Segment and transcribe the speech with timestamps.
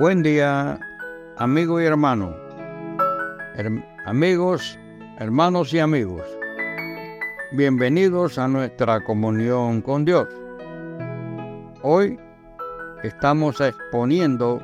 [0.00, 0.80] Buen día,
[1.36, 2.34] amigo y hermano.
[4.06, 4.78] amigos,
[5.18, 6.22] hermanos y amigos.
[7.52, 10.26] Bienvenidos a nuestra comunión con Dios.
[11.82, 12.18] Hoy
[13.02, 14.58] estamos exponiendo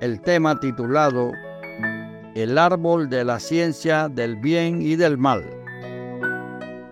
[0.00, 1.32] el tema titulado
[2.34, 5.42] El árbol de la ciencia del bien y del mal.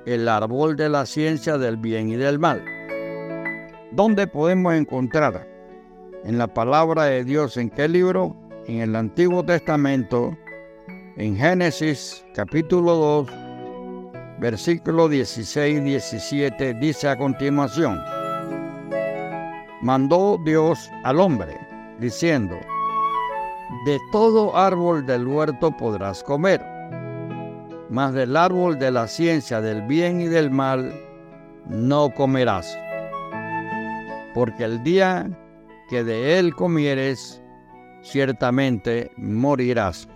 [0.07, 2.65] El árbol de la ciencia del bien y del mal.
[3.91, 5.52] ¿Dónde podemos encontrar
[6.25, 8.37] en la palabra de Dios en qué libro?
[8.67, 10.37] En el Antiguo Testamento,
[11.17, 13.29] en Génesis capítulo 2,
[14.39, 18.01] versículo 16 y 17, dice a continuación,
[19.83, 21.59] mandó Dios al hombre,
[21.99, 22.57] diciendo,
[23.85, 26.65] de todo árbol del huerto podrás comer,
[27.91, 30.93] mas del árbol de la ciencia del bien y del mal
[31.67, 32.79] no comerás,
[34.35, 35.29] porque el día
[35.93, 37.43] que de él comieres,
[38.01, 40.09] ciertamente morirás.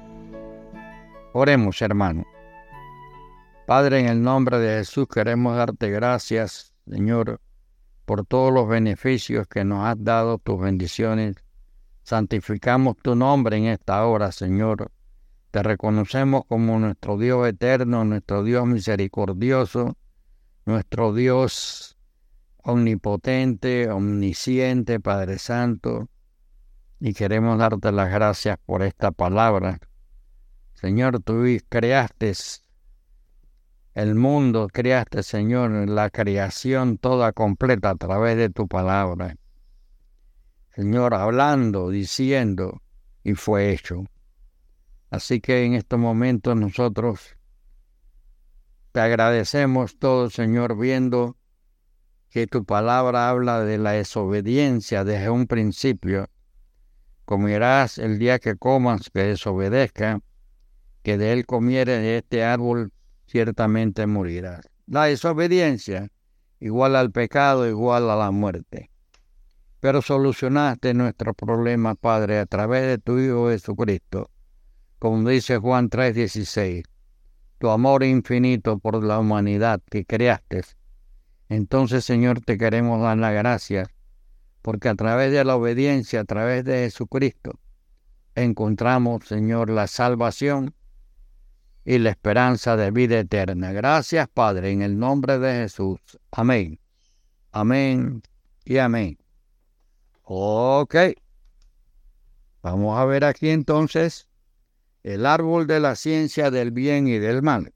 [1.34, 2.25] Oremos, hermano.
[3.67, 7.42] Padre, en el nombre de Jesús queremos darte gracias, Señor,
[8.06, 11.36] por todos los beneficios que nos has dado, tus bendiciones.
[12.05, 14.91] Santificamos tu nombre en esta hora, Señor.
[15.51, 19.95] Te reconocemos como nuestro Dios eterno, nuestro Dios misericordioso,
[20.64, 21.95] nuestro Dios
[22.67, 26.09] omnipotente, omnisciente, Padre Santo.
[26.98, 29.78] Y queremos darte las gracias por esta palabra.
[30.75, 32.33] Señor, tú creaste
[33.95, 39.36] el mundo, creaste, Señor, la creación toda completa a través de tu palabra.
[40.75, 42.83] Señor, hablando, diciendo,
[43.23, 44.05] y fue hecho.
[45.11, 47.36] Así que en estos momentos nosotros
[48.91, 51.36] te agradecemos todo, Señor, viendo
[52.31, 56.29] que tu palabra habla de la desobediencia desde un principio.
[57.25, 60.21] Comerás el día que comas que desobedezca,
[61.03, 62.93] que de él comiere de este árbol
[63.27, 64.69] ciertamente morirás.
[64.86, 66.11] La desobediencia
[66.61, 68.91] igual al pecado, igual a la muerte.
[69.81, 74.31] Pero solucionaste nuestro problema, Padre, a través de tu Hijo Jesucristo.
[74.98, 76.85] Como dice Juan 3:16,
[77.59, 80.63] tu amor infinito por la humanidad que creaste.
[81.48, 83.89] Entonces, Señor, te queremos dar la gracia,
[84.62, 87.58] porque a través de la obediencia, a través de Jesucristo,
[88.34, 90.74] encontramos, Señor, la salvación
[91.85, 93.73] y la esperanza de vida eterna.
[93.73, 96.01] Gracias, Padre, en el nombre de Jesús.
[96.33, 96.80] Amén.
[97.52, 98.23] Amén
[98.64, 99.17] y amén.
[100.24, 100.96] Ok.
[102.61, 104.29] Vamos a ver aquí entonces
[105.05, 107.73] el árbol de la ciencia del bien y del mal.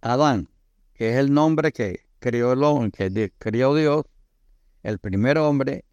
[0.00, 0.48] Adán,
[0.96, 4.04] que es el nombre que creó, el, que crió Dios,
[4.82, 5.84] el primer hombre,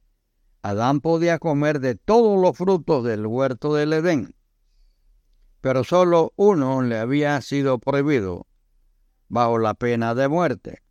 [0.62, 4.34] Adán podía comer de todos los frutos del huerto del Edén
[5.64, 8.48] pero solo uno le había sido prohibido
[9.30, 10.84] bajo la pena de muerte,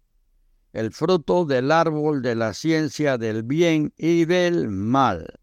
[0.73, 5.39] el fruto del árbol de la ciencia del bien y del mal.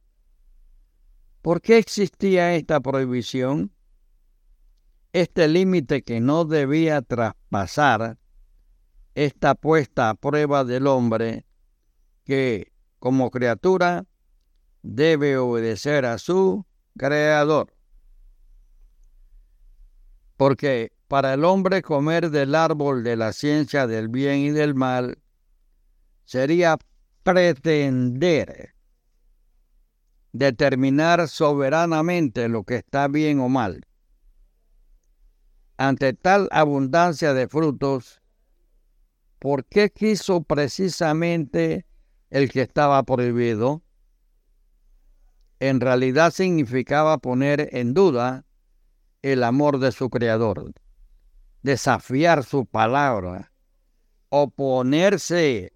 [1.43, 3.71] ¿Por qué existía esta prohibición?
[5.13, 8.17] Este límite que no debía traspasar,
[9.25, 11.45] esta puesta a prueba del hombre
[12.23, 14.05] que, como criatura,
[14.81, 16.65] debe obedecer a su
[16.97, 17.73] Creador
[20.39, 25.17] porque para el hombre comer del árbol de la ciencia del bien y del mal
[26.23, 26.77] sería
[27.23, 28.73] pretender
[30.31, 33.85] determinar soberanamente lo que está bien o mal.
[35.75, 38.21] Ante tal abundancia de frutos,
[39.39, 41.85] ¿por qué quiso precisamente
[42.29, 43.81] el que estaba prohibido?
[45.59, 48.45] En realidad significaba poner en duda
[49.21, 50.73] el amor de su creador,
[51.63, 53.51] desafiar su palabra,
[54.29, 55.73] oponerse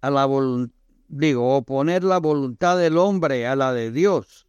[0.00, 0.74] a la voluntad,
[1.08, 4.46] digo, oponer la voluntad del hombre a la de Dios,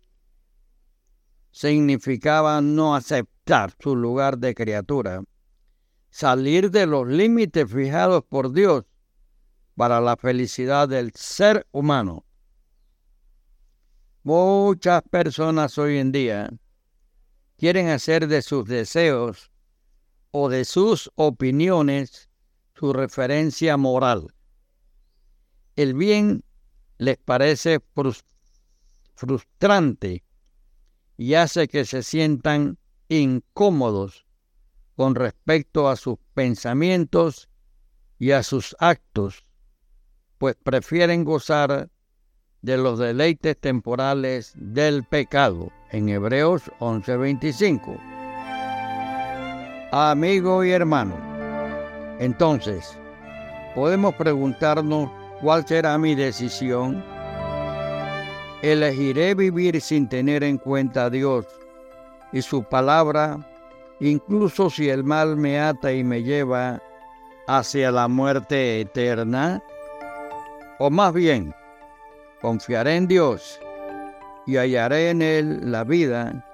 [1.52, 5.24] significaba no aceptar su lugar de criatura,
[6.12, 8.84] salir de los límites fijados por Dios
[9.76, 12.26] para la felicidad del ser humano.
[14.24, 16.52] Muchas personas hoy en día
[17.58, 19.50] quieren hacer de sus deseos
[20.30, 22.30] o de sus opiniones
[22.76, 24.36] su referencia moral.
[25.76, 26.44] El bien
[26.98, 27.80] les parece
[29.16, 30.24] frustrante
[31.18, 32.78] y hace que se sientan
[33.08, 34.26] incómodos
[34.96, 37.50] con respecto a sus pensamientos
[38.20, 39.46] y a sus actos,
[40.38, 41.90] pues prefieren gozar
[42.62, 48.00] de los deleites temporales del pecado en Hebreos 11:25.
[49.92, 51.16] Amigo y hermano,
[52.20, 52.98] entonces,
[53.74, 55.10] podemos preguntarnos
[55.42, 57.04] cuál será mi decisión.
[58.62, 61.48] ¿Elegiré vivir sin tener en cuenta a Dios
[62.32, 63.40] y su palabra,
[64.02, 66.82] incluso si el mal me ata y me lleva
[67.48, 69.64] hacia la muerte eterna?
[70.80, 71.54] O más bien,
[72.42, 73.60] confiaré en Dios
[74.48, 76.46] y hallaré en Él la vida,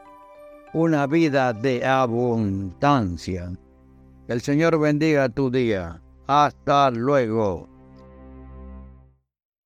[0.74, 3.52] una vida de abundancia.
[4.28, 6.02] el Señor bendiga tu día.
[6.28, 7.77] Hasta luego.